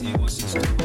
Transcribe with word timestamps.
see 0.00 0.12
what's 0.12 0.40
in 0.40 0.62
store. 0.62 0.79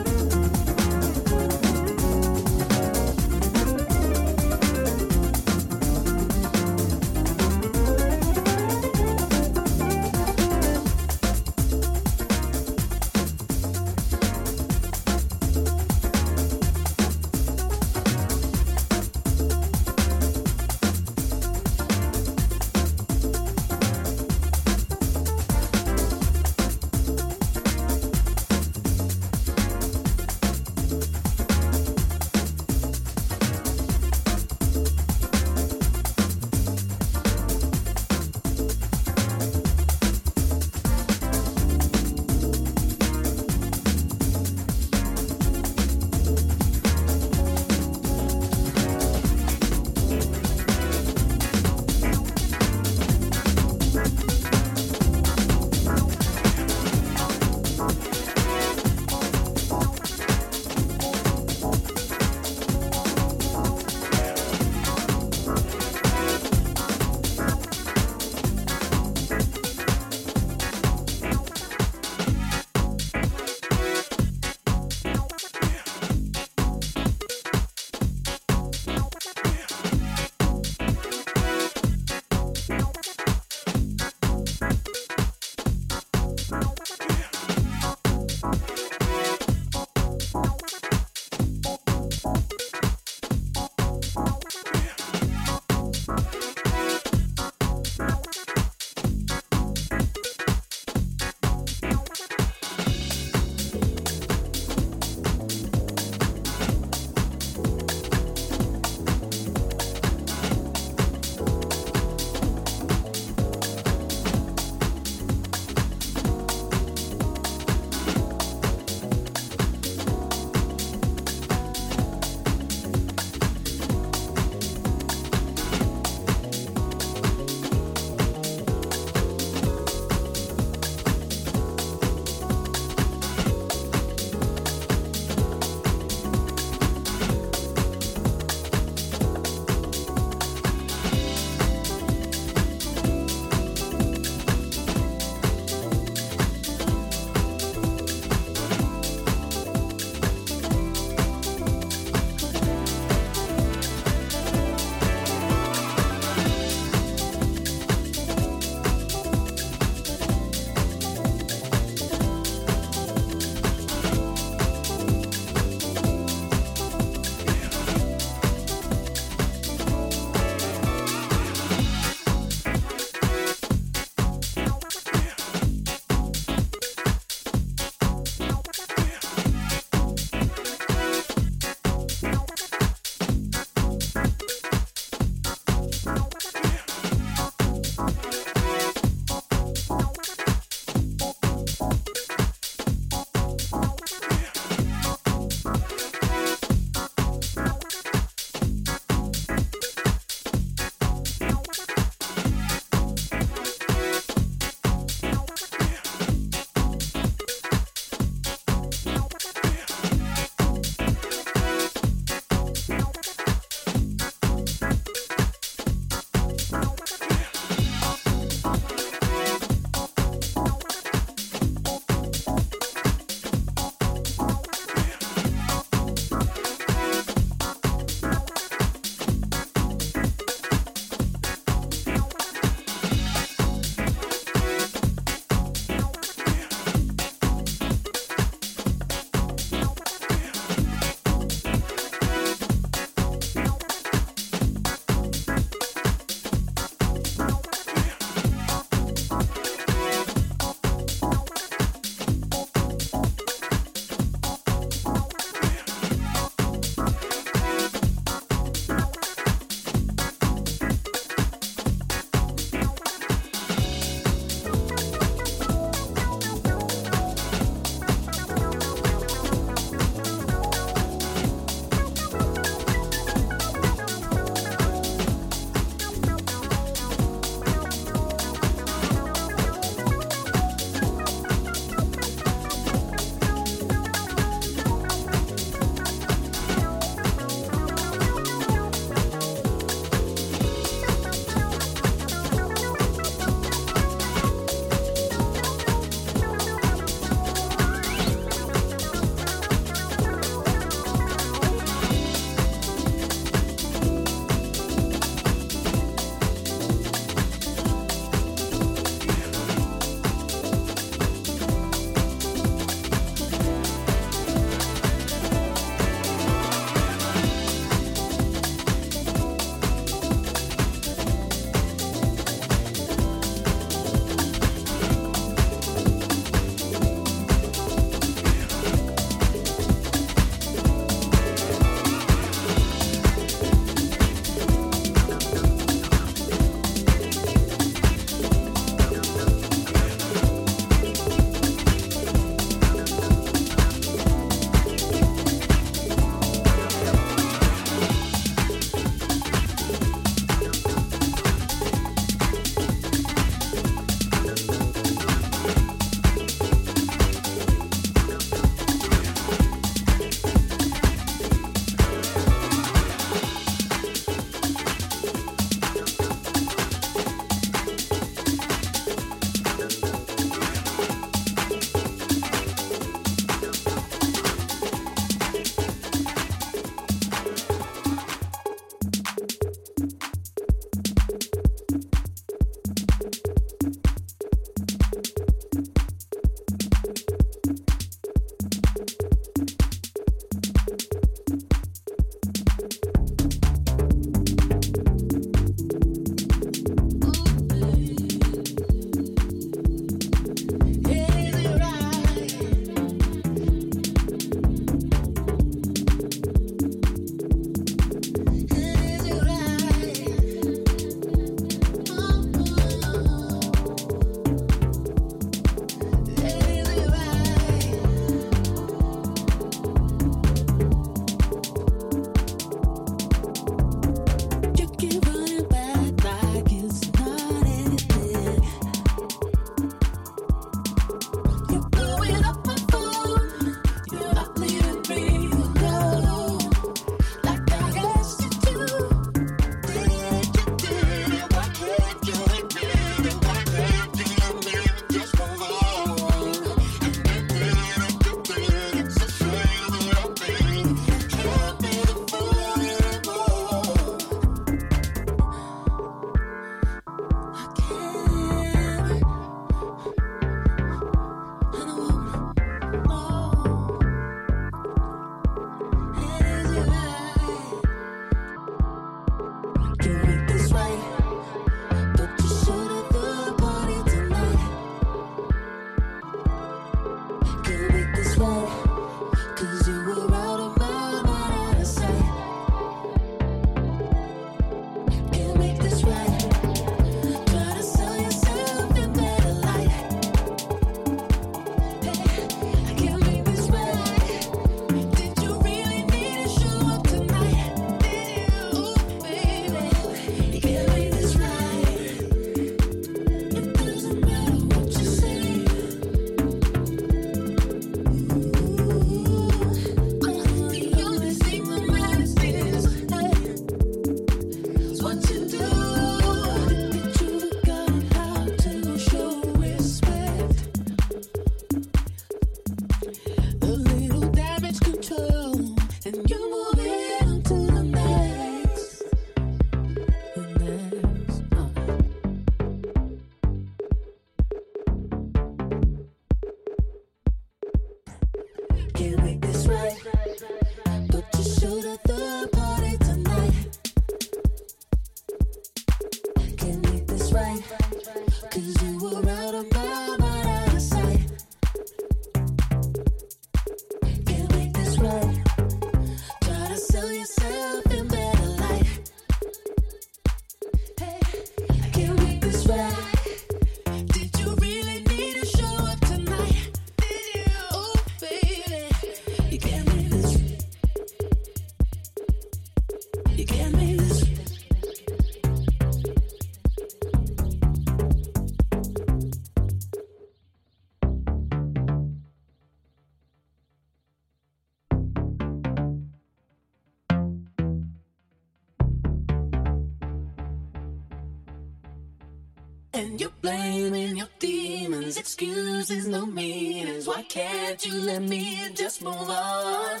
And 592.98 593.20
you're 593.20 593.30
blaming 593.40 594.16
your 594.16 594.26
demons, 594.40 595.18
excuses, 595.18 596.08
no 596.08 596.26
meanings. 596.26 597.06
Why 597.06 597.22
can't 597.22 597.86
you 597.86 597.94
let 597.94 598.22
me 598.22 598.58
just 598.74 599.04
move 599.04 599.30
on? 599.30 600.00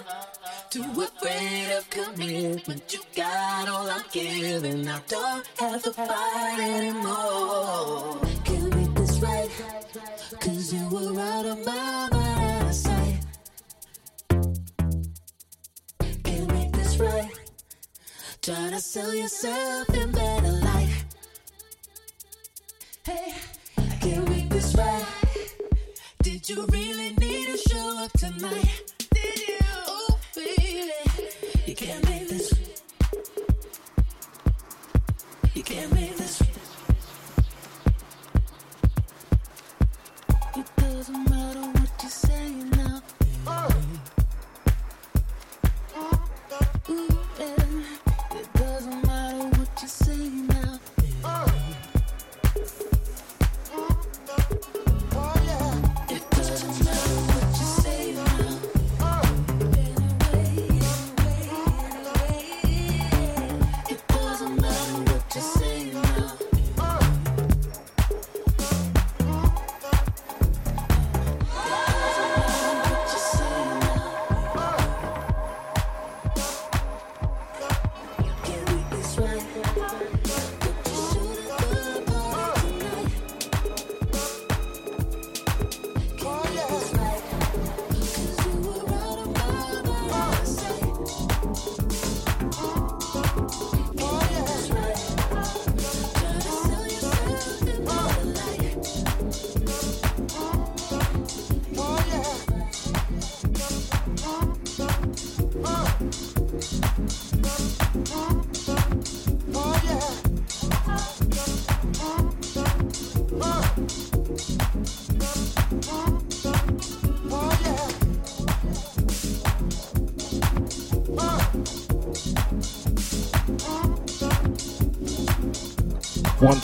Too 0.68 0.82
afraid 0.82 1.76
of 1.76 1.88
commitment, 1.90 2.92
you 2.92 2.98
got 3.14 3.68
all 3.68 3.88
I'm 3.88 4.02
giving. 4.10 4.88
I 4.88 5.00
don't 5.06 5.46
have 5.60 5.82
to 5.84 5.92
fight 5.92 6.58
anymore. 6.58 8.18
Can't 8.44 8.74
make 8.74 8.94
this 8.96 9.20
right, 9.20 9.50
cause 10.40 10.74
you 10.74 10.88
were 10.88 11.20
out 11.20 11.46
of 11.46 11.64
my 11.64 12.08
mind. 12.10 12.74
Sight. 12.74 13.20
Can't 16.24 16.52
make 16.52 16.72
this 16.72 16.98
right, 16.98 17.30
try 18.42 18.70
to 18.70 18.80
sell 18.80 19.14
yourself 19.14 19.88
in 19.94 20.10
better. 20.10 20.67
I 23.08 23.96
can't 24.00 24.28
this. 24.50 24.74
Did 26.22 26.46
you 26.46 26.66
really 26.66 27.14
need 27.14 27.46
to 27.46 27.56
show 27.56 27.98
up 28.04 28.12
tonight? 28.12 28.82
Did 29.14 29.48
you? 29.48 29.58
Oh, 29.86 30.18
baby, 30.34 30.92
you 31.66 31.74
can't 31.74 32.04
make 32.04 32.28
this. 32.28 32.52
You 35.54 35.62
can't 35.62 35.92
make 35.94 36.17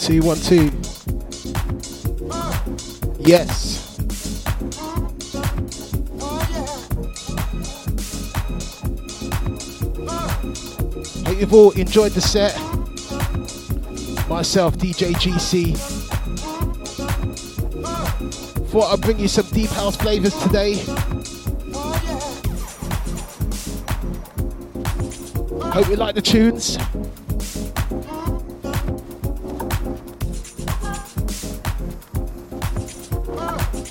two, 0.04 0.20
one, 0.20 0.36
two. 0.36 0.70
Yes. 3.20 3.96
Hope 11.24 11.40
you've 11.40 11.54
all 11.54 11.70
enjoyed 11.70 12.12
the 12.12 12.20
set. 12.20 12.54
Myself, 14.28 14.76
DJ 14.76 15.14
GC. 15.14 15.74
Thought 18.68 18.92
I'd 18.92 19.00
bring 19.00 19.18
you 19.18 19.28
some 19.28 19.46
deep 19.46 19.70
house 19.70 19.96
flavors 19.96 20.36
today. 20.42 20.74
Hope 25.70 25.88
you 25.88 25.96
like 25.96 26.14
the 26.14 26.22
tunes. 26.22 26.76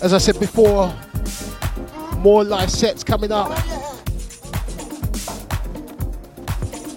As 0.04 0.14
I 0.14 0.18
said 0.18 0.38
before, 0.38 0.94
more 2.18 2.44
live 2.44 2.70
sets 2.70 3.06
coming 3.06 3.32
up. 3.32 3.58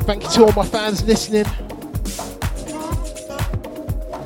Thank 0.03 0.25
you 0.25 0.29
to 0.31 0.45
all 0.47 0.53
my 0.53 0.67
fans 0.67 1.05
listening. 1.05 1.45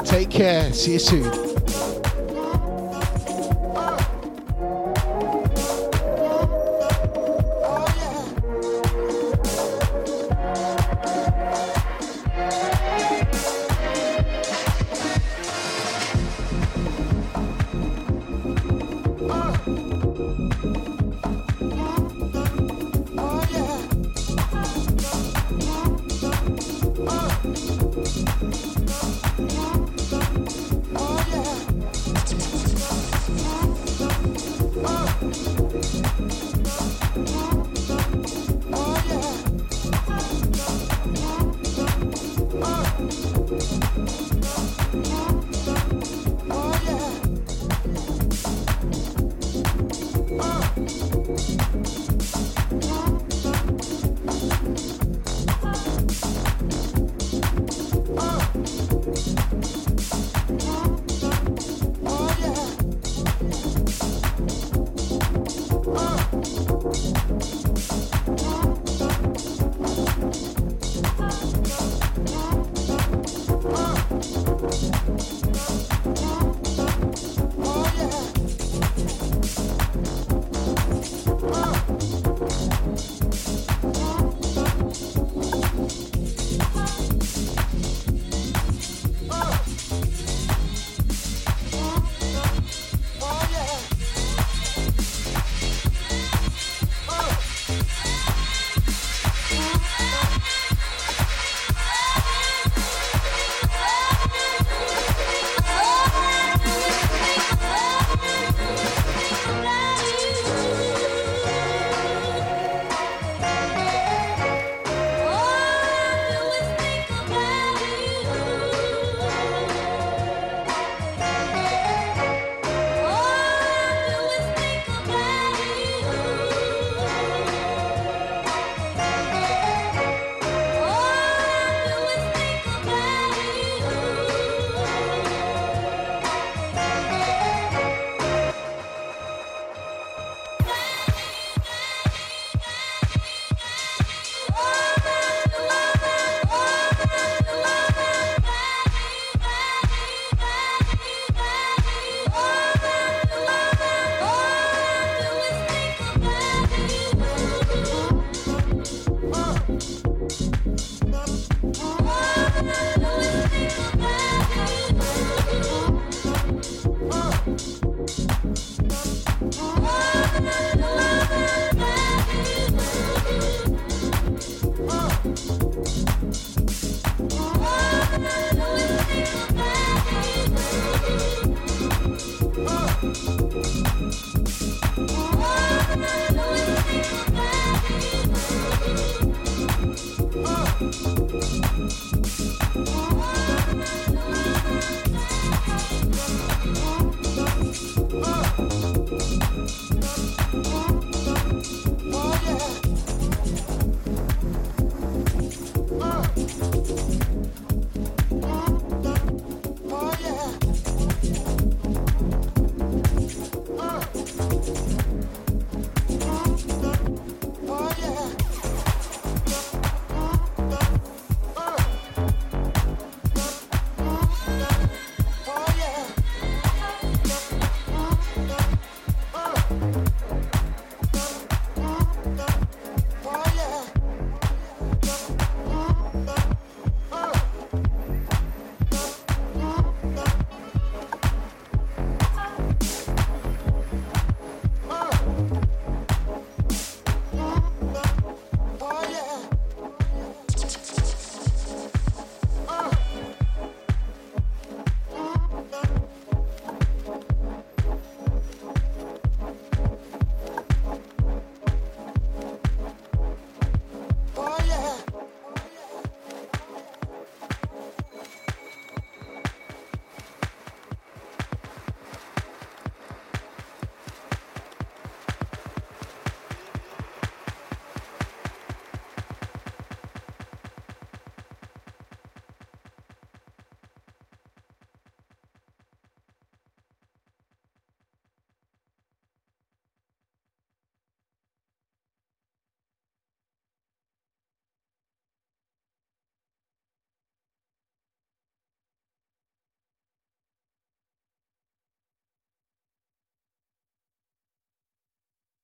Take 0.06 0.30
care. 0.30 0.72
See 0.72 0.94
you 0.94 0.98
soon. 0.98 1.49